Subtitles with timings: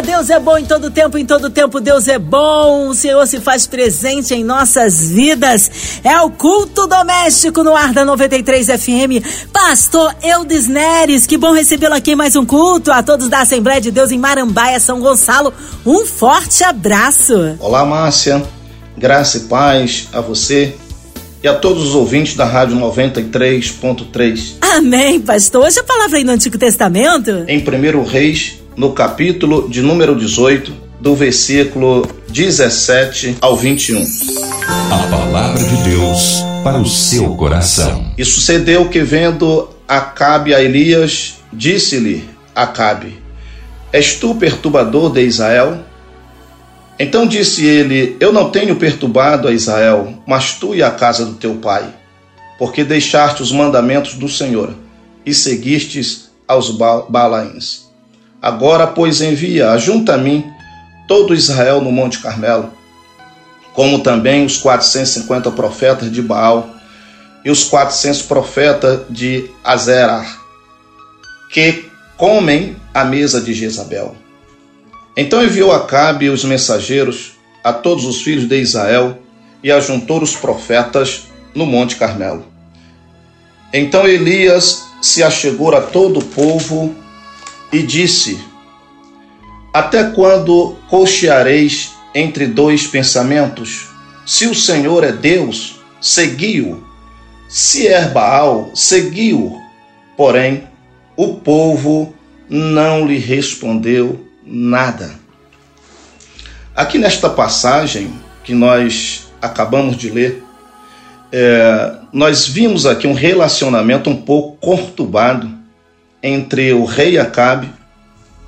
[0.00, 2.88] Deus é bom em todo tempo, em todo tempo Deus é bom.
[2.88, 6.00] O Senhor se faz presente em nossas vidas.
[6.04, 9.50] É o culto doméstico no ar da 93 FM.
[9.52, 12.92] Pastor Eudes Neres, que bom recebê-lo aqui em mais um culto.
[12.92, 15.52] A todos da Assembleia de Deus em Marambaia, São Gonçalo,
[15.84, 17.56] um forte abraço.
[17.58, 18.42] Olá, Márcia.
[18.96, 20.76] Graça e paz a você
[21.42, 24.54] e a todos os ouvintes da Rádio 93.3.
[24.60, 25.66] Amém, pastor.
[25.66, 27.44] Hoje a palavra aí no Antigo Testamento?
[27.48, 34.00] Em 1 Reis no capítulo de número 18, do versículo 17 ao 21.
[34.92, 38.12] A palavra de Deus para o seu coração.
[38.16, 43.18] E sucedeu que, vendo Acabe a Elias, disse-lhe Acabe:
[43.92, 45.80] És tu perturbador de Israel?
[47.00, 51.34] Então disse ele: Eu não tenho perturbado a Israel, mas tu e a casa do
[51.34, 51.92] teu pai,
[52.56, 54.72] porque deixaste os mandamentos do Senhor
[55.26, 57.87] e seguistes aos Balaíns.
[58.40, 60.44] Agora, pois, envia junto a mim
[61.06, 62.70] todo Israel no Monte Carmelo,
[63.74, 66.70] como também os 450 profetas de Baal
[67.44, 70.40] e os 400 profetas de Azerar,
[71.52, 71.84] que
[72.16, 74.14] comem a mesa de Jezabel.
[75.16, 77.32] Então enviou Acabe os mensageiros
[77.64, 79.18] a todos os filhos de Israel
[79.62, 82.44] e ajuntou os profetas no Monte Carmelo.
[83.72, 86.94] Então Elias se achegou a todo o povo
[87.72, 88.38] e disse:
[89.72, 93.88] Até quando cocheareis entre dois pensamentos?
[94.26, 96.86] Se o Senhor é Deus, segui-o.
[97.48, 99.58] Se é Baal, segui-o.
[100.16, 100.64] Porém,
[101.16, 102.14] o povo
[102.48, 105.14] não lhe respondeu nada.
[106.74, 108.12] Aqui nesta passagem
[108.44, 110.44] que nós acabamos de ler,
[111.32, 115.57] é, nós vimos aqui um relacionamento um pouco conturbado
[116.22, 117.68] entre o rei Acabe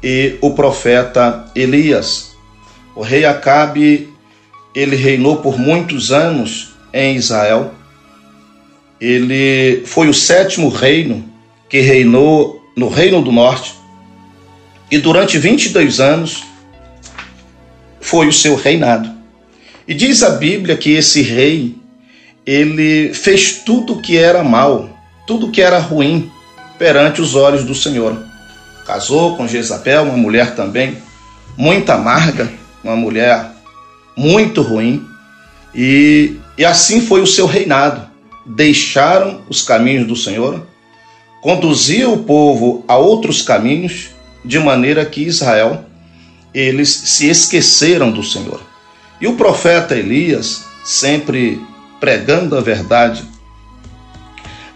[0.03, 2.31] e o profeta Elias.
[2.95, 4.09] O rei Acabe,
[4.75, 7.73] ele reinou por muitos anos em Israel.
[9.01, 11.25] Ele foi o sétimo reino
[11.69, 13.75] que reinou no Reino do Norte.
[14.91, 16.43] E durante 22 anos
[18.01, 19.11] foi o seu reinado.
[19.87, 21.77] E diz a Bíblia que esse rei,
[22.45, 24.89] ele fez tudo que era mal,
[25.27, 26.31] tudo que era ruim
[26.81, 28.17] perante os olhos do Senhor.
[28.87, 30.97] Casou com Jezabel, uma mulher também
[31.55, 32.51] muito amarga,
[32.83, 33.53] uma mulher
[34.17, 35.07] muito ruim,
[35.75, 38.09] e, e assim foi o seu reinado.
[38.47, 40.67] Deixaram os caminhos do Senhor,
[41.43, 44.09] conduziu o povo a outros caminhos,
[44.43, 45.85] de maneira que Israel
[46.55, 48.59] eles se esqueceram do Senhor.
[49.21, 51.61] E o profeta Elias, sempre
[52.01, 53.23] pregando a verdade,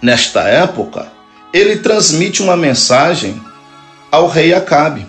[0.03, 1.14] nesta época,
[1.55, 3.41] ele transmite uma mensagem
[4.11, 5.07] ao rei Acabe.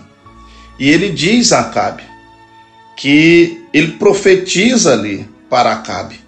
[0.80, 2.04] E ele diz a Acabe
[2.96, 6.24] que ele profetiza ali para Acabe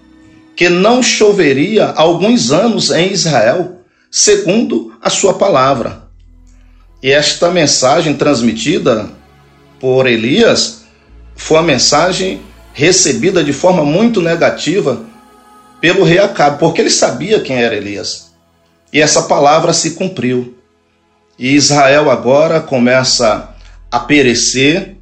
[0.57, 6.07] que não choveria alguns anos em Israel, segundo a sua palavra.
[7.01, 9.07] E esta mensagem transmitida
[9.79, 10.85] por Elias
[11.35, 12.41] foi uma mensagem
[12.73, 14.99] recebida de forma muito negativa
[15.79, 18.26] pelo rei Acabe, porque ele sabia quem era Elias.
[18.91, 20.57] E essa palavra se cumpriu.
[21.37, 23.53] E Israel agora começa
[23.91, 24.97] a perecer,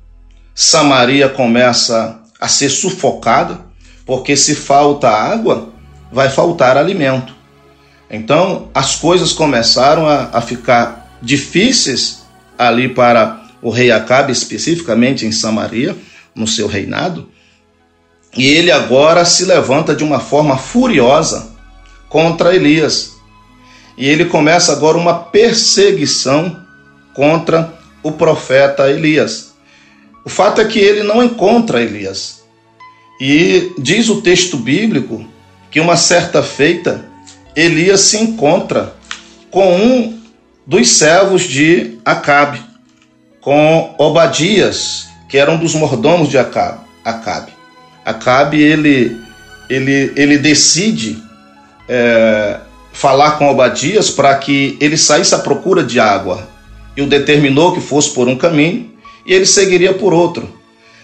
[0.54, 3.62] Samaria começa a ser sufocada,
[4.06, 5.70] porque se falta água,
[6.12, 7.34] vai faltar alimento.
[8.10, 12.24] Então as coisas começaram a, a ficar difíceis
[12.58, 15.96] ali para o rei Acabe, especificamente em Samaria,
[16.36, 17.30] no seu reinado.
[18.38, 21.56] E ele agora se levanta de uma forma furiosa
[22.10, 23.15] contra Elias
[23.98, 26.60] e ele começa agora uma perseguição
[27.14, 27.74] contra
[28.04, 29.54] o profeta Elias.
[30.26, 32.44] O fato é que ele não encontra Elias.
[33.20, 35.26] E diz o texto bíblico
[35.72, 37.06] que uma certa feita
[37.56, 38.94] Elias se encontra
[39.50, 40.20] com um
[40.68, 42.62] dos servos de Acabe,
[43.40, 46.84] com Obadias, que era um dos mordomos de Acabe.
[47.04, 47.52] Acabe,
[48.04, 49.16] Acabe ele,
[49.70, 51.24] ele, ele decide
[51.88, 52.60] é,
[52.96, 56.48] falar com Obadias para que ele saísse à procura de água
[56.96, 58.90] e o determinou que fosse por um caminho
[59.26, 60.48] e ele seguiria por outro.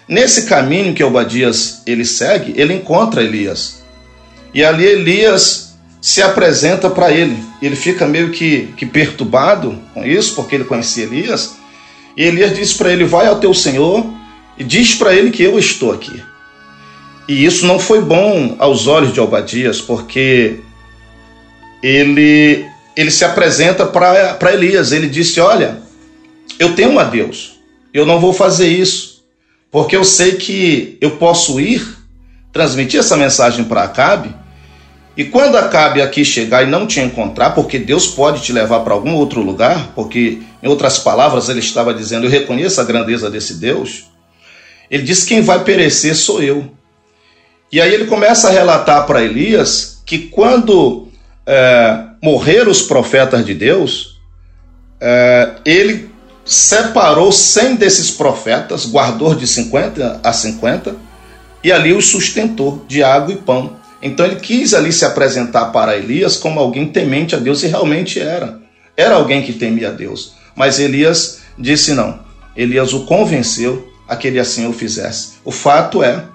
[0.07, 3.83] Nesse caminho que Obadias ele segue, ele encontra Elias.
[4.53, 7.38] E ali Elias se apresenta para ele.
[7.61, 11.55] Ele fica meio que, que perturbado com isso, porque ele conhecia Elias.
[12.15, 14.05] E Elias diz para ele: Vai ao teu senhor
[14.57, 16.23] e diz para ele que eu estou aqui.
[17.27, 20.61] E isso não foi bom aos olhos de Obadias, porque
[21.81, 24.91] ele, ele se apresenta para Elias.
[24.91, 25.79] Ele disse: Olha,
[26.59, 27.59] eu tenho uma Deus,
[27.93, 29.23] eu não vou fazer isso,
[29.71, 31.97] porque eu sei que eu posso ir
[32.51, 34.35] transmitir essa mensagem para Acabe.
[35.15, 38.93] E quando Acabe aqui chegar e não te encontrar, porque Deus pode te levar para
[38.93, 43.55] algum outro lugar, porque, em outras palavras, ele estava dizendo: Eu reconheço a grandeza desse
[43.55, 44.05] Deus.
[44.89, 46.71] Ele disse: Quem vai perecer sou eu.
[47.71, 51.07] E aí ele começa a relatar para Elias que quando
[51.45, 54.19] é, morreram os profetas de Deus,
[54.99, 56.09] é, ele
[56.45, 60.95] separou 100 desses profetas, guardou de 50 a 50,
[61.63, 63.77] e ali os sustentou de água e pão.
[64.01, 68.19] Então ele quis ali se apresentar para Elias como alguém temente a Deus, e realmente
[68.19, 68.59] era.
[68.97, 70.33] Era alguém que temia a Deus.
[70.55, 72.19] Mas Elias disse não.
[72.55, 75.33] Elias o convenceu a que ele assim o fizesse.
[75.45, 76.25] O fato é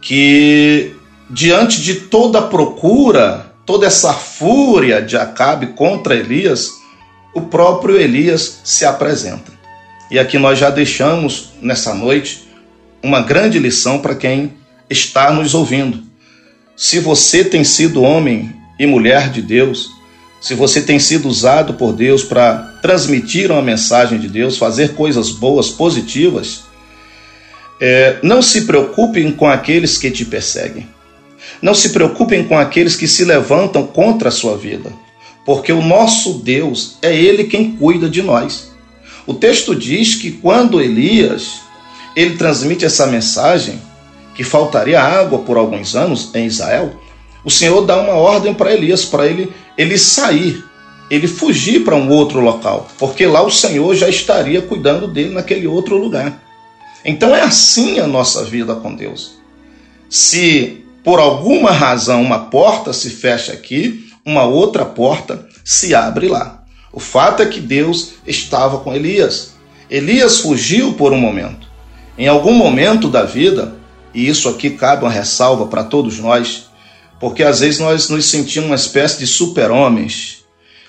[0.00, 0.92] que,
[1.30, 6.70] diante de toda a procura, toda essa fúria de Acabe contra Elias,
[7.34, 9.52] o próprio Elias se apresenta.
[10.10, 12.48] E aqui nós já deixamos nessa noite
[13.02, 14.52] uma grande lição para quem
[14.88, 16.02] está nos ouvindo.
[16.76, 19.88] Se você tem sido homem e mulher de Deus,
[20.40, 25.30] se você tem sido usado por Deus para transmitir uma mensagem de Deus, fazer coisas
[25.30, 26.64] boas, positivas,
[27.80, 30.88] é, não se preocupem com aqueles que te perseguem.
[31.62, 34.92] Não se preocupem com aqueles que se levantam contra a sua vida,
[35.46, 38.72] porque o nosso Deus é Ele quem cuida de nós.
[39.26, 41.60] O texto diz que quando Elias
[42.16, 43.80] ele transmite essa mensagem
[44.34, 47.00] que faltaria água por alguns anos em Israel,
[47.44, 50.64] o Senhor dá uma ordem para Elias, para ele, ele sair,
[51.10, 55.66] ele fugir para um outro local, porque lá o Senhor já estaria cuidando dele naquele
[55.66, 56.42] outro lugar.
[57.04, 59.38] Então é assim a nossa vida com Deus.
[60.08, 66.64] Se por alguma razão uma porta se fecha aqui, uma outra porta se abre lá.
[66.92, 69.54] O fato é que Deus estava com Elias.
[69.90, 71.66] Elias fugiu por um momento.
[72.16, 73.74] Em algum momento da vida,
[74.14, 76.66] e isso aqui cabe uma ressalva para todos nós,
[77.18, 80.44] porque às vezes nós nos sentimos uma espécie de super-homens,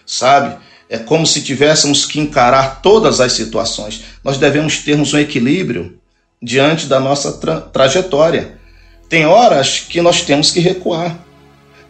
[0.05, 0.57] sabe?
[0.89, 4.03] É como se tivéssemos que encarar todas as situações.
[4.23, 5.97] Nós devemos termos um equilíbrio
[6.41, 8.59] diante da nossa tra trajetória.
[9.13, 11.15] Tem horas que nós temos que recuar.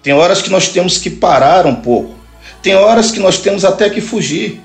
[0.01, 2.13] Tem horas que nós temos que parar um pouco.
[2.61, 4.59] Tem horas que nós temos até que fugir.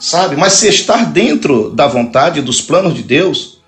[0.00, 0.36] Sabe?
[0.36, 3.58] Mas se estar dentro da vontade dos planos de Deus,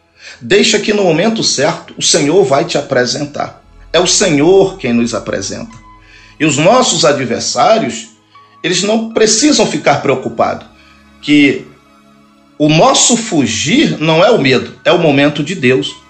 [0.40, 3.62] deixa que no momento certo o Senhor vai te apresentar.
[3.92, 5.76] É o Senhor quem nos apresenta.
[6.40, 8.06] E os nossos adversários,
[8.62, 10.66] eles não precisam ficar preocupados
[11.20, 11.66] que
[12.58, 16.07] o nosso fugir não é o medo, é o momento de Deus.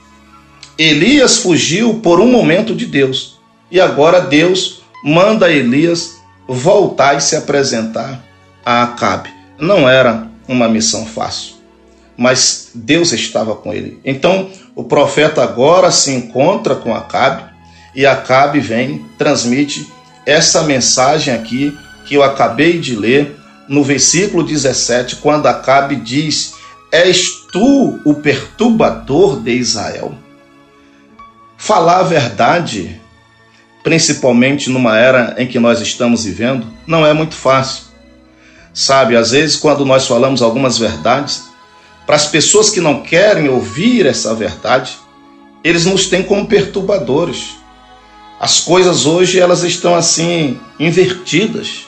[0.78, 3.36] Elias fugiu por um momento de Deus.
[3.68, 8.24] E agora Deus manda Elias voltar e se apresentar
[8.64, 9.30] a Acabe.
[9.58, 11.54] Não era uma missão fácil,
[12.16, 13.98] mas Deus estava com ele.
[14.04, 17.42] Então o profeta agora se encontra com Acabe
[17.94, 19.86] e Acabe vem, transmite
[20.24, 21.76] essa mensagem aqui
[22.06, 23.36] que eu acabei de ler
[23.68, 26.54] no versículo 17, quando Acabe diz:
[26.92, 30.14] És tu o perturbador de Israel?
[31.60, 33.00] Falar a verdade,
[33.82, 37.82] principalmente numa era em que nós estamos vivendo, não é muito fácil.
[38.72, 41.48] Sabe, às vezes, quando nós falamos algumas verdades,
[42.06, 44.96] para as pessoas que não querem ouvir essa verdade,
[45.64, 47.56] eles nos têm como perturbadores.
[48.38, 51.86] As coisas hoje elas estão assim invertidas.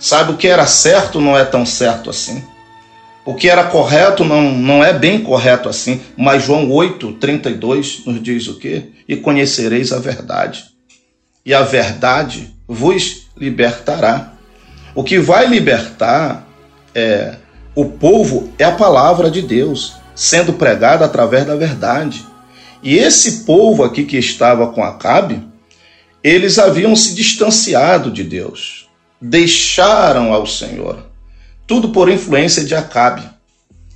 [0.00, 2.42] Sabe, o que era certo não é tão certo assim.
[3.24, 6.00] O que era correto não, não é bem correto assim.
[6.16, 8.90] Mas João 8, 32 nos diz o quê?
[9.08, 10.64] E conhecereis a verdade.
[11.44, 14.34] E a verdade vos libertará.
[14.94, 16.46] O que vai libertar
[16.94, 17.36] é,
[17.74, 22.24] o povo é a palavra de Deus, sendo pregada através da verdade.
[22.82, 25.42] E esse povo aqui que estava com Acabe,
[26.22, 28.84] eles haviam se distanciado de Deus
[29.24, 31.13] deixaram ao Senhor.
[31.66, 33.22] Tudo por influência de Acabe.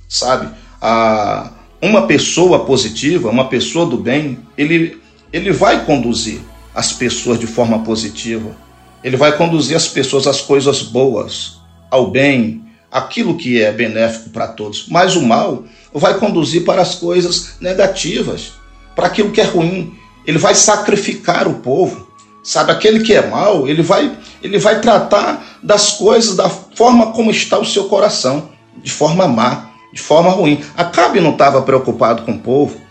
[0.07, 0.49] Sabe?
[0.81, 6.41] A, uma pessoa positiva, uma pessoa do bem, ele, ele vai conduzir
[6.73, 8.55] as pessoas de forma positiva.
[9.03, 11.59] Ele vai conduzir as pessoas às coisas boas,
[11.89, 14.87] ao bem, aquilo que é benéfico para todos.
[14.89, 18.53] Mas o mal vai conduzir para as coisas negativas,
[18.95, 19.93] para aquilo que é ruim.
[20.25, 22.08] Ele vai sacrificar o povo.
[22.49, 27.29] Sabe, aquele que é mal, ele vai, ele vai tratar das coisas da forma como
[27.29, 28.49] está o seu coração,
[28.81, 30.59] de forma má, de forma ruim.
[30.75, 32.81] Acabe não estava preocupado com o povo.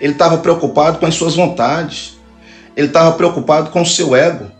[0.00, 2.18] ele estava preocupado com as suas vontades,
[2.76, 4.50] ele estava preocupado com o seu ego,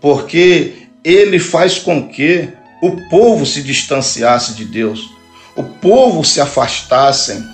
[0.00, 2.48] porque ele faz com que
[2.82, 5.10] o povo se distanciasse de Deus,
[5.54, 7.44] o povo se afastasse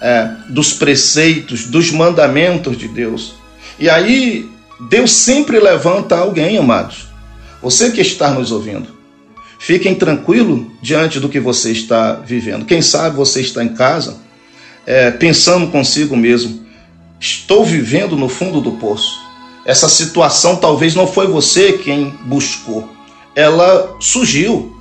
[0.00, 3.34] é, dos preceitos, dos mandamentos de Deus.
[3.80, 7.06] E aí, Deus sempre levanta alguém, amados.
[7.62, 8.88] Você que está nos ouvindo,
[9.58, 12.66] fiquem tranquilo diante do que você está vivendo.
[12.66, 14.18] Quem sabe você está em casa,
[14.86, 16.66] é, pensando consigo mesmo:
[17.20, 19.22] estou vivendo no fundo do poço.
[19.64, 22.86] Essa situação talvez não foi você quem buscou,
[23.34, 24.76] ela surgiu,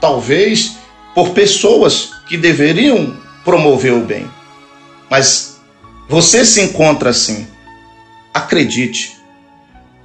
[0.00, 0.76] talvez
[1.14, 4.26] por pessoas que deveriam promover o bem.
[5.10, 5.60] Mas
[6.08, 7.46] você se encontra assim.
[8.32, 9.21] Acredite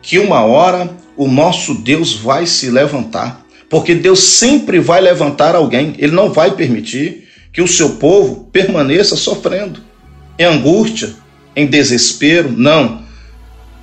[0.08, 5.96] que uma hora o nosso Deus vai se levantar, porque Deus sempre vai levantar alguém,
[5.98, 9.82] ele não vai permitir que o seu povo permaneça sofrendo,
[10.40, 11.14] em angústia,
[11.54, 13.02] em desespero, não.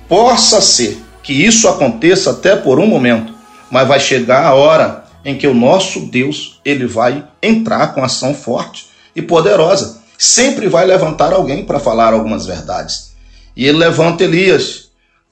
[0.09, 3.31] Possa ser que isso aconteça até por um momento,
[3.69, 8.33] mas vai chegar a hora em que o nosso Deus, ele vai entrar com ação
[8.33, 10.01] forte e poderosa.
[10.17, 13.11] Sempre vai levantar alguém para falar algumas verdades.
[13.55, 14.84] E ele levanta Elias.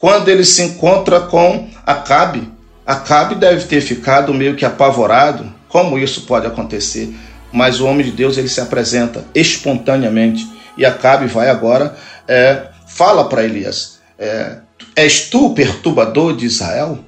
[0.04, 2.52] Quando ele se encontra com Acabe,
[2.86, 5.50] Acabe deve ter ficado meio que apavorado.
[5.70, 7.16] Como isso pode acontecer?
[7.54, 10.46] Mas o homem de Deus ele se apresenta espontaneamente
[10.78, 11.96] e Acabe vai agora
[12.28, 14.58] é, fala para Elias: é,
[14.94, 17.00] És tu o perturbador de Israel?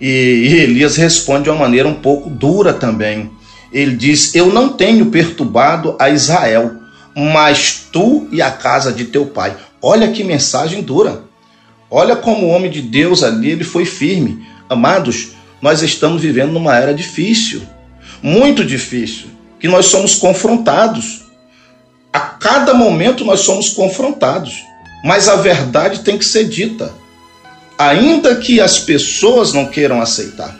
[0.00, 3.30] E, e Elias responde de uma maneira um pouco dura também.
[3.70, 6.76] Ele diz: Eu não tenho perturbado a Israel,
[7.14, 9.54] mas tu e a casa de teu pai.
[9.82, 11.27] Olha que mensagem dura.
[11.90, 14.46] Olha como o homem de Deus ali ele foi firme.
[14.68, 15.30] Amados,
[15.60, 17.62] nós estamos vivendo numa era difícil,
[18.22, 19.26] muito difícil,
[19.58, 21.24] que nós somos confrontados.
[22.12, 24.54] A cada momento nós somos confrontados,
[25.04, 26.92] mas a verdade tem que ser dita
[27.78, 30.54] ainda que as pessoas não queiram aceitar.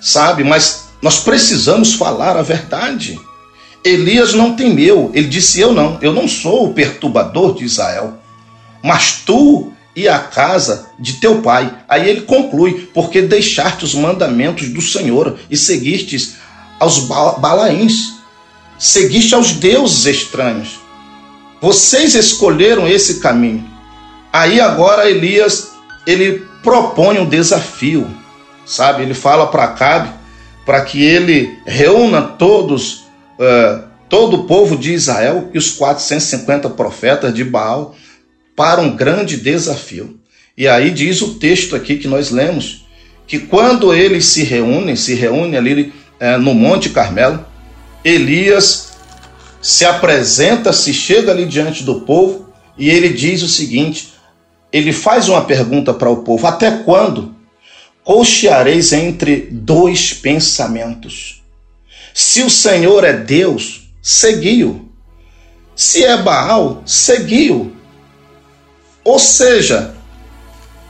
[0.00, 0.42] Sabe?
[0.42, 3.18] Mas nós precisamos falar a verdade.
[3.84, 8.18] Elias não temeu, ele disse: Eu não, eu não sou o perturbador de Israel,
[8.82, 11.72] mas tu e a casa de teu pai.
[11.88, 16.36] Aí ele conclui: Porque deixaste os mandamentos do Senhor e seguistes
[16.78, 17.00] aos
[17.38, 18.14] balaíns,
[18.78, 20.80] seguiste aos deuses estranhos.
[21.60, 23.64] Vocês escolheram esse caminho.
[24.32, 25.72] Aí agora Elias
[26.06, 28.08] ele propõe um desafio,
[28.64, 29.02] sabe?
[29.02, 30.22] Ele fala para Acabe
[30.64, 33.04] para que ele reúna todos,
[33.38, 37.94] uh, todo o povo de Israel e os 450 profetas de Baal
[38.56, 40.18] para um grande desafio.
[40.56, 42.86] E aí diz o texto aqui que nós lemos,
[43.26, 47.44] que quando eles se reúnem, se reúnem ali uh, no Monte Carmelo,
[48.04, 48.92] Elias
[49.60, 54.12] se apresenta, se chega ali diante do povo e ele diz o seguinte:
[54.72, 57.34] ele faz uma pergunta para o povo: Até quando
[58.02, 61.42] cocheareis entre dois pensamentos?
[62.12, 64.90] Se o Senhor é Deus, seguiu.
[65.74, 67.71] Se é Baal, seguiu.
[69.04, 69.94] Ou seja,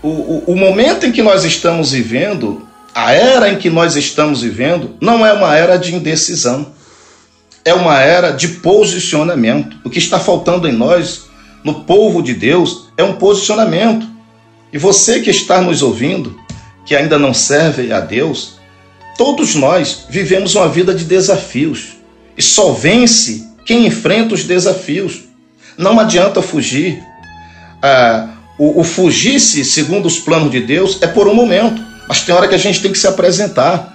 [0.02, 4.42] o, o, o momento em que nós estamos vivendo, a era em que nós estamos
[4.42, 6.72] vivendo, não é uma era de indecisão.
[7.64, 9.76] É uma era de posicionamento.
[9.84, 11.26] O que está faltando em nós
[11.62, 14.06] no povo de Deus é um posicionamento.
[14.72, 16.38] E você que está nos ouvindo,
[16.84, 18.54] que ainda não serve a Deus,
[19.16, 21.96] todos nós vivemos uma vida de desafios.
[22.36, 25.20] E só vence quem enfrenta os desafios.
[25.78, 27.00] Não adianta fugir.
[27.82, 31.82] Ah, o, o fugir-se, segundo os planos de Deus, é por um momento.
[32.08, 33.92] Mas tem hora que a gente tem que se apresentar.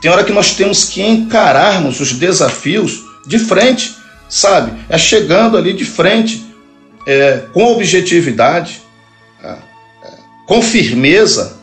[0.00, 3.94] Tem hora que nós temos que encararmos os desafios de frente,
[4.28, 4.72] sabe?
[4.88, 6.44] É chegando ali de frente
[7.06, 8.80] é, com objetividade,
[9.42, 9.56] é, é,
[10.46, 11.56] com firmeza,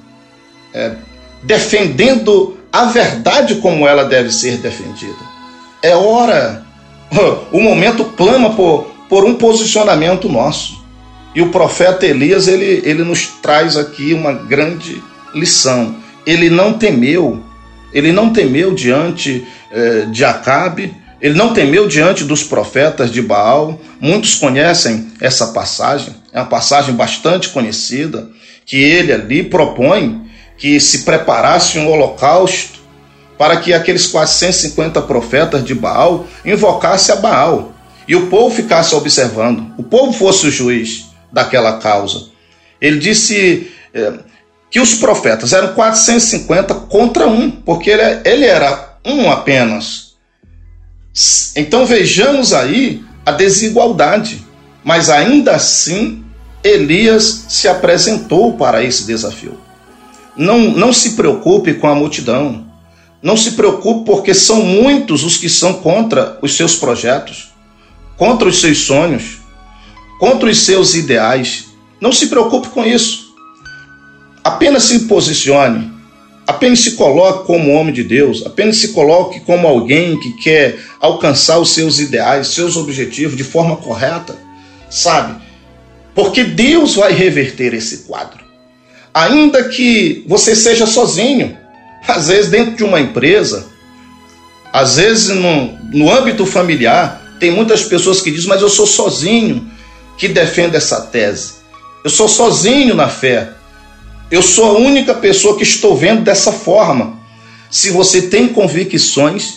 [0.73, 0.95] é,
[1.43, 5.33] defendendo a verdade como ela deve ser defendida.
[5.81, 6.65] É hora,
[7.51, 10.82] o momento clama por, por um posicionamento nosso.
[11.35, 15.01] E o profeta Elias, ele, ele nos traz aqui uma grande
[15.33, 15.95] lição.
[16.25, 17.43] Ele não temeu,
[17.91, 23.81] ele não temeu diante eh, de Acabe, ele não temeu diante dos profetas de Baal.
[23.99, 28.29] Muitos conhecem essa passagem, é uma passagem bastante conhecida,
[28.65, 30.21] que ele ali propõe
[30.57, 32.79] que se preparasse um holocausto
[33.37, 37.73] para que aqueles 450 profetas de Baal invocassem a Baal
[38.07, 42.27] e o povo ficasse observando, o povo fosse o juiz daquela causa.
[42.79, 44.13] Ele disse é,
[44.69, 50.13] que os profetas eram 450 contra um, porque ele, ele era um apenas.
[51.55, 54.45] Então vejamos aí a desigualdade,
[54.83, 56.23] mas ainda assim
[56.63, 59.59] Elias se apresentou para esse desafio.
[60.35, 62.65] Não, não se preocupe com a multidão.
[63.21, 67.53] Não se preocupe porque são muitos os que são contra os seus projetos,
[68.17, 69.42] contra os seus sonhos,
[70.23, 71.65] contra os seus ideais.
[71.99, 73.35] Não se preocupe com isso.
[74.41, 75.91] Apenas se posicione,
[76.47, 81.59] apenas se coloque como homem de Deus, apenas se coloque como alguém que quer alcançar
[81.59, 84.37] os seus ideais, seus objetivos de forma correta,
[84.89, 85.41] sabe?
[86.15, 88.45] Porque Deus vai reverter esse quadro.
[89.13, 91.57] Ainda que você seja sozinho,
[92.07, 93.67] às vezes dentro de uma empresa,
[94.71, 99.72] às vezes no, no âmbito familiar, tem muitas pessoas que dizem, mas eu sou sozinho
[100.23, 101.55] que defendo essa tese.
[102.01, 103.49] Eu sou sozinho na fé.
[104.31, 107.19] Eu sou a única pessoa que estou vendo dessa forma.
[107.69, 109.55] Se você tem convicções,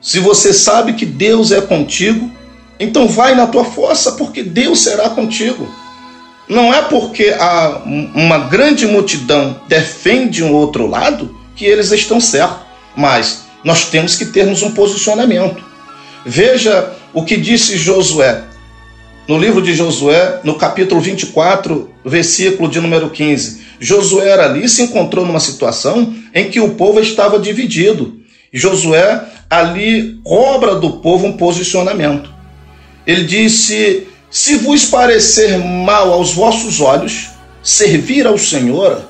[0.00, 2.30] se você sabe que Deus é contigo,
[2.78, 5.68] então vai na tua força, porque Deus será contigo.
[6.48, 7.34] Não é porque
[8.14, 12.58] uma grande multidão defende um outro lado que eles estão certos,
[12.96, 15.64] mas nós temos que termos um posicionamento.
[16.24, 18.51] Veja o que disse Josué
[19.32, 23.62] no livro de Josué, no capítulo 24, versículo de número 15.
[23.80, 28.20] Josué era ali se encontrou numa situação em que o povo estava dividido.
[28.52, 32.30] Josué ali cobra do povo um posicionamento.
[33.06, 37.30] Ele disse: Se vos parecer mal aos vossos olhos
[37.62, 39.00] servir ao Senhor,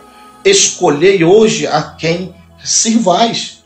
[0.45, 3.65] escolhei hoje a quem sirvais.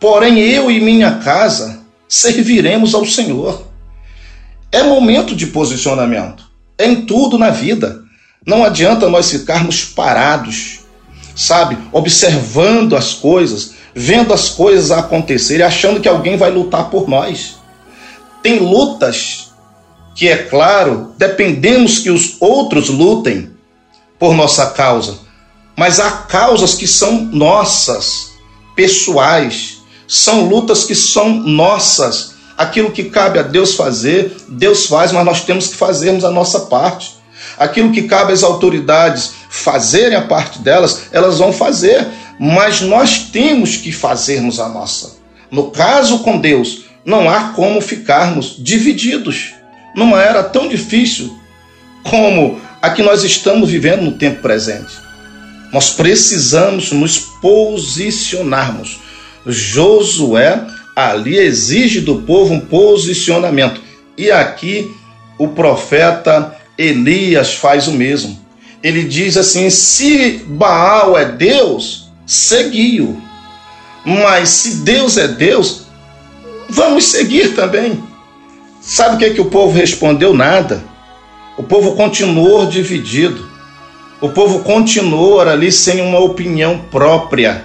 [0.00, 3.73] Porém, eu e minha casa serviremos ao Senhor.
[4.74, 6.50] É momento de posicionamento.
[6.76, 8.02] É em tudo na vida.
[8.44, 10.80] Não adianta nós ficarmos parados,
[11.36, 17.54] sabe, observando as coisas, vendo as coisas acontecerem, achando que alguém vai lutar por nós.
[18.42, 19.52] Tem lutas
[20.16, 23.50] que, é claro, dependemos que os outros lutem
[24.18, 25.20] por nossa causa,
[25.76, 28.32] mas há causas que são nossas,
[28.74, 35.24] pessoais, são lutas que são nossas Aquilo que cabe a Deus fazer, Deus faz, mas
[35.24, 37.16] nós temos que fazermos a nossa parte.
[37.58, 42.06] Aquilo que cabe às autoridades fazerem a parte delas, elas vão fazer,
[42.38, 45.16] mas nós temos que fazermos a nossa.
[45.50, 49.52] No caso com Deus, não há como ficarmos divididos.
[49.94, 51.36] Numa era tão difícil
[52.02, 54.94] como a que nós estamos vivendo no tempo presente.
[55.72, 58.98] Nós precisamos nos posicionarmos.
[59.46, 60.64] Josué
[60.94, 63.80] ali exige do povo um posicionamento.
[64.16, 64.94] E aqui
[65.38, 68.38] o profeta Elias faz o mesmo.
[68.82, 73.20] Ele diz assim: se Baal é Deus, segui-o.
[74.04, 75.86] Mas se Deus é Deus,
[76.68, 78.02] vamos seguir também.
[78.80, 80.34] Sabe o que, é que o povo respondeu?
[80.34, 80.84] Nada.
[81.56, 83.48] O povo continuou dividido.
[84.20, 87.64] O povo continuou ali sem uma opinião própria.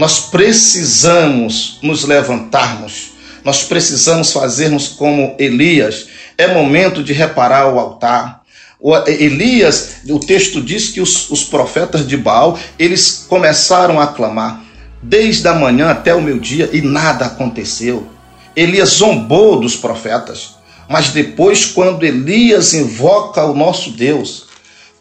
[0.00, 3.10] Nós precisamos nos levantarmos,
[3.44, 6.06] nós precisamos fazermos como Elias.
[6.38, 8.40] É momento de reparar o altar.
[8.80, 14.64] O Elias, o texto diz que os, os profetas de Baal, eles começaram a clamar
[15.02, 18.08] desde a manhã até o meio-dia e nada aconteceu.
[18.56, 20.54] Elias zombou dos profetas.
[20.88, 24.46] Mas depois, quando Elias invoca o nosso Deus,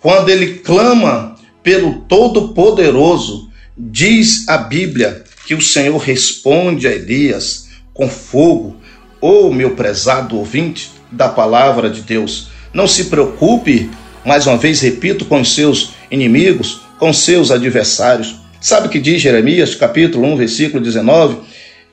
[0.01, 3.48] quando ele clama pelo Todo-Poderoso,
[3.82, 8.76] Diz a Bíblia que o Senhor responde a Elias com fogo.
[9.22, 13.89] Oh, meu prezado ouvinte da palavra de Deus, não se preocupe,
[14.26, 18.36] mais uma vez repito, com seus inimigos, com seus adversários.
[18.60, 21.38] Sabe o que diz Jeremias, capítulo 1, versículo 19?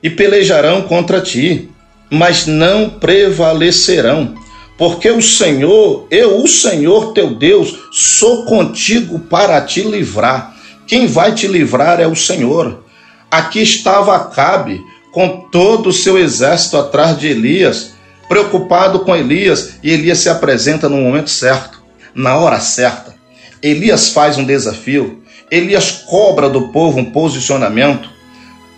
[0.03, 1.69] E pelejarão contra ti,
[2.11, 4.35] mas não prevalecerão,
[4.77, 10.56] porque o Senhor, eu, o Senhor teu Deus, sou contigo para te livrar
[10.87, 12.83] quem vai te livrar é o Senhor.
[13.29, 17.91] Aqui estava Acabe com todo o seu exército atrás de Elias,
[18.29, 21.83] preocupado com Elias, e Elias se apresenta no momento certo,
[22.15, 23.15] na hora certa.
[23.61, 28.09] Elias faz um desafio, Elias cobra do povo um posicionamento,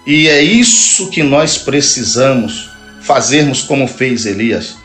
[0.08, 2.70] e é isso que nós precisamos
[3.02, 4.78] fazermos como fez Elias,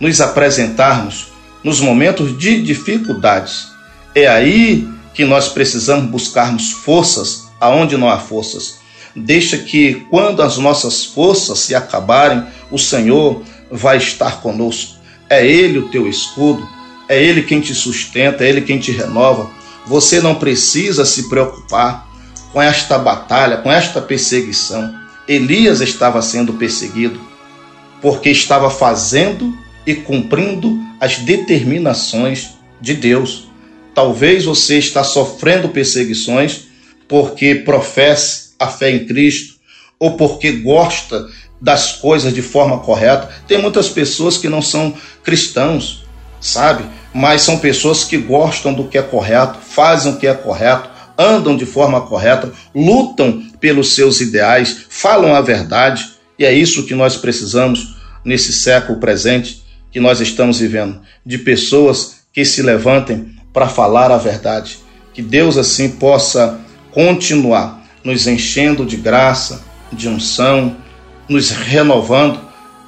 [0.00, 1.28] nos apresentarmos
[1.62, 3.68] nos momentos de dificuldades.
[4.14, 8.80] É aí que nós precisamos buscarmos forças aonde não há forças.
[9.14, 14.96] Deixa que quando as nossas forças se acabarem, o Senhor vai estar conosco.
[15.28, 16.66] É Ele o teu escudo,
[17.08, 19.50] é Ele quem te sustenta, é Ele quem te renova.
[19.86, 22.08] Você não precisa se preocupar
[22.52, 24.94] com esta batalha, com esta perseguição.
[25.26, 27.20] Elias estava sendo perseguido
[28.00, 33.48] porque estava fazendo e cumprindo as determinações de Deus.
[33.94, 36.62] Talvez você está sofrendo perseguições
[37.08, 39.56] porque professa a fé em Cristo
[39.98, 41.28] ou porque gosta
[41.60, 43.28] das coisas de forma correta.
[43.46, 46.04] Tem muitas pessoas que não são cristãos,
[46.40, 46.84] sabe?
[47.14, 51.56] Mas são pessoas que gostam do que é correto, fazem o que é correto, andam
[51.56, 57.16] de forma correta, lutam pelos seus ideais, falam a verdade, e é isso que nós
[57.16, 64.10] precisamos nesse século presente que nós estamos vivendo, de pessoas que se levantem para falar
[64.10, 64.78] a verdade.
[65.12, 66.60] Que Deus assim possa
[66.90, 69.62] continuar nos enchendo de graça,
[69.92, 70.76] de unção,
[71.28, 72.40] nos renovando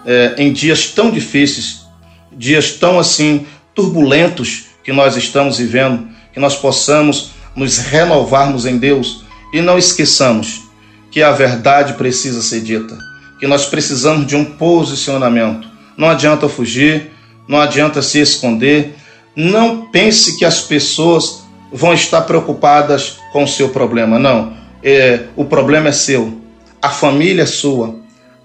[0.05, 1.87] é, em dias tão difíceis,
[2.33, 9.25] dias tão assim turbulentos que nós estamos vivendo, que nós possamos nos renovarmos em Deus
[9.53, 10.63] e não esqueçamos
[11.11, 12.99] que a verdade precisa ser dita,
[13.39, 15.69] que nós precisamos de um posicionamento.
[15.97, 17.13] Não adianta fugir,
[17.47, 18.97] não adianta se esconder.
[19.37, 24.19] Não pense que as pessoas vão estar preocupadas com o seu problema.
[24.19, 24.57] Não.
[24.83, 26.39] É, o problema é seu,
[26.81, 27.97] a família é sua,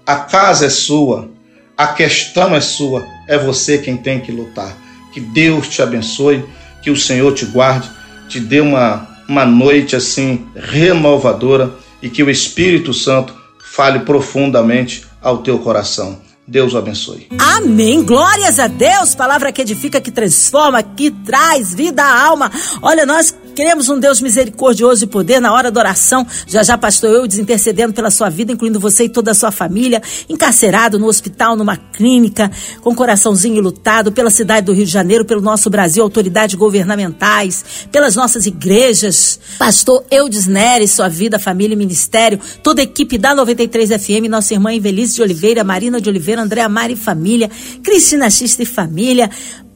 [0.06, 1.30] a casa é sua,
[1.76, 3.06] a questão é sua.
[3.28, 4.76] É você quem tem que lutar.
[5.12, 6.44] Que Deus te abençoe,
[6.82, 7.90] que o Senhor te guarde,
[8.28, 11.72] te dê uma, uma noite assim renovadora
[12.02, 16.18] e que o Espírito Santo fale profundamente ao teu coração.
[16.50, 17.28] Deus o abençoe.
[17.38, 18.02] Amém.
[18.02, 19.14] Glórias a Deus.
[19.14, 22.50] Palavra que edifica, que transforma, que traz vida à alma.
[22.82, 26.26] Olha, nós Queremos um Deus misericordioso e poder na hora da oração.
[26.46, 30.02] Já já, pastor, eu intercedendo pela sua vida, incluindo você e toda a sua família,
[30.28, 35.40] encarcerado no hospital, numa clínica, com coraçãozinho lutado, pela cidade do Rio de Janeiro, pelo
[35.40, 39.38] nosso Brasil, autoridades governamentais, pelas nossas igrejas.
[39.58, 44.54] Pastor Eudes Neres, sua vida, família e ministério, toda a equipe da 93 FM, nossa
[44.54, 47.50] irmã Evelise de Oliveira, Marina de Oliveira, Andréa Mari e família,
[47.82, 49.30] Cristina Xista e família,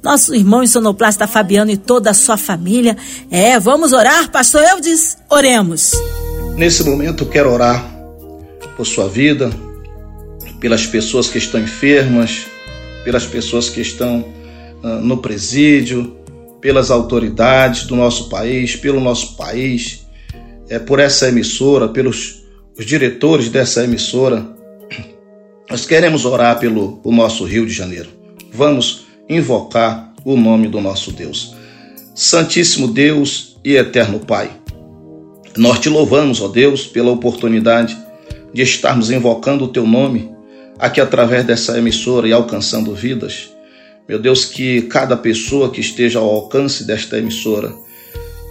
[0.04, 2.94] nosso irmão sonoplasta Fabiano e toda a sua família.
[3.30, 5.16] É, vamos orar, pastor Eudes?
[5.30, 5.92] Oremos.
[6.56, 7.82] Nesse momento quero orar
[8.76, 9.50] por sua vida,
[10.60, 12.46] pelas pessoas que estão enfermas,
[13.02, 14.20] pelas pessoas que estão
[14.82, 16.18] uh, no presídio,
[16.60, 20.06] pelas autoridades do nosso país, pelo nosso país,
[20.68, 22.44] é, por essa emissora, pelos
[22.78, 24.46] os diretores dessa emissora.
[25.70, 28.10] Nós queremos orar pelo o nosso Rio de Janeiro.
[28.52, 31.54] Vamos invocar o nome do nosso Deus.
[32.14, 34.50] Santíssimo Deus e eterno Pai,
[35.56, 37.96] nós te louvamos, ó Deus, pela oportunidade
[38.52, 40.32] de estarmos invocando o teu nome
[40.78, 43.50] aqui através dessa emissora e alcançando vidas.
[44.08, 47.72] Meu Deus, que cada pessoa que esteja ao alcance desta emissora,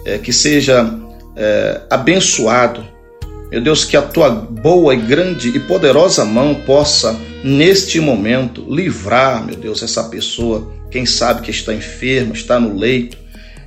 [0.04, 0.92] é, que seja
[1.36, 2.84] é, abençoado.
[3.54, 9.46] Meu Deus, que a tua boa e grande e poderosa mão possa neste momento, livrar,
[9.46, 13.16] meu Deus, essa pessoa, quem sabe que está enferma, está no leito,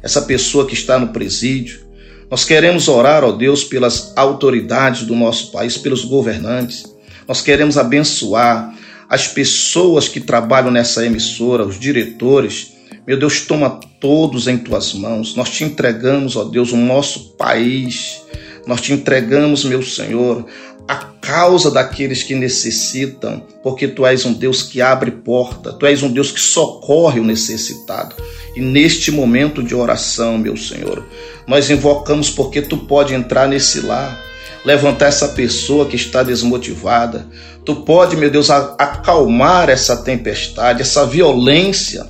[0.04, 1.88] essa pessoa que está no presídio.
[2.30, 6.84] Nós queremos orar, ó Deus, pelas autoridades do nosso país, pelos governantes.
[7.26, 8.76] Nós queremos abençoar
[9.08, 12.74] as pessoas que trabalham nessa emissora, os diretores.
[13.08, 15.34] Meu Deus, toma todos em tuas mãos.
[15.34, 18.28] Nós te entregamos, ó Deus, o nosso país.
[18.68, 20.46] Nós te entregamos, meu Senhor,
[20.88, 26.04] a causa daqueles que necessitam, porque tu és um Deus que abre porta, tu és
[26.04, 28.16] um Deus que socorre o necessitado.
[28.56, 31.06] E neste momento de oração, meu Senhor,
[31.48, 34.22] nós invocamos porque tu pode entrar nesse lar,
[34.66, 37.28] levantar essa pessoa que está desmotivada.
[37.64, 42.06] Tu pode, meu Deus, acalmar essa tempestade, essa violência.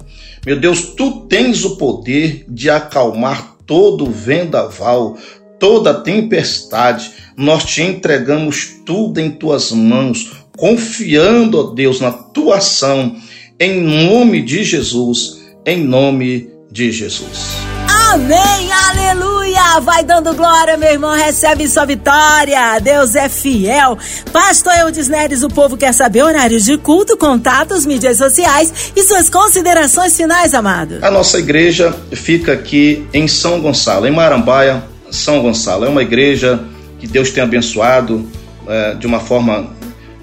[0.45, 5.17] Meu Deus, tu tens o poder de acalmar todo vendaval,
[5.59, 13.15] toda tempestade, nós te entregamos tudo em tuas mãos, confiando, ó Deus, na tua ação,
[13.59, 17.67] em nome de Jesus, em nome de Jesus.
[18.11, 19.79] Amém, aleluia!
[19.81, 22.79] Vai dando glória, meu irmão, recebe sua vitória.
[22.79, 23.97] Deus é fiel.
[24.31, 29.29] Pastor Eudes Neres, o povo quer saber horários de culto, contatos, mídias sociais e suas
[29.29, 30.99] considerações finais, amado.
[31.01, 35.85] A nossa igreja fica aqui em São Gonçalo, em Marambaia, são Gonçalo.
[35.85, 36.59] É uma igreja
[36.99, 38.27] que Deus tem abençoado
[38.67, 39.69] é, de uma forma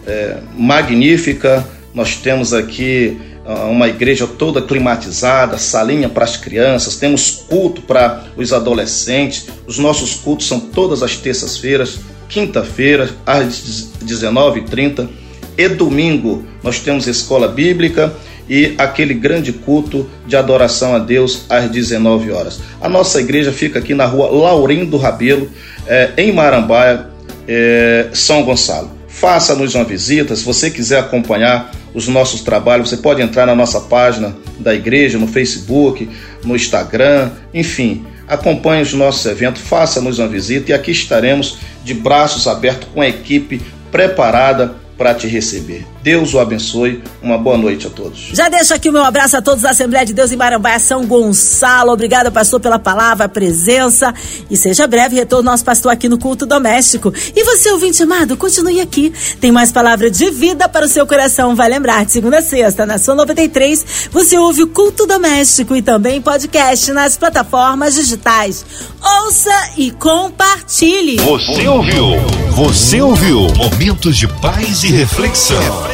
[0.07, 1.66] é, magnífica.
[1.94, 3.16] Nós temos aqui
[3.47, 9.47] uh, uma igreja toda climatizada, salinha para as crianças, temos culto para os adolescentes.
[9.66, 15.09] Os nossos cultos são todas as terças-feiras, quinta-feira, às 19h30
[15.57, 16.44] e domingo.
[16.62, 18.12] Nós temos escola bíblica
[18.48, 22.61] e aquele grande culto de adoração a Deus às 19 horas.
[22.80, 25.50] A nossa igreja fica aqui na rua Laurindo Rabelo,
[25.87, 27.07] é, em Marambaia,
[27.48, 28.90] é, São Gonçalo.
[29.09, 30.35] faça-nos uma visita.
[30.35, 35.18] Se você quiser acompanhar os nossos trabalhos, você pode entrar na nossa página da igreja,
[35.18, 36.09] no Facebook,
[36.44, 38.04] no Instagram, enfim.
[38.26, 43.09] Acompanhe os nossos eventos, faça-nos uma visita e aqui estaremos de braços abertos com a
[43.09, 43.61] equipe
[43.92, 45.93] preparada para te receber.
[46.05, 47.03] Deus o abençoe.
[47.23, 48.29] Uma boa noite a todos.
[48.35, 51.07] Já deixo aqui o meu abraço a todos da Assembleia de Deus em Marambaia, São
[51.07, 51.90] Gonçalo.
[51.90, 54.12] Obrigada, pastor, pela palavra, presença.
[54.51, 57.11] E seja breve retorno nosso pastor aqui no culto doméstico.
[57.35, 59.14] E você, ouvinte amado, continue aqui.
[59.40, 61.57] Tem mais palavra de vida para o seu coração.
[61.57, 65.81] Vai lembrar, de segunda a sexta, na sua 93, você ouve o culto doméstico e
[65.81, 68.62] também podcast nas plataformas digitais.
[69.03, 71.17] Ouça e compartilhe.
[71.17, 72.05] Você ouviu?
[72.51, 73.47] Você ouviu?
[73.57, 75.93] Momentos de paz e reflexão.